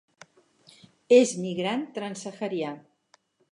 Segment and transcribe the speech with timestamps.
[1.17, 2.75] És migrant transsaharià.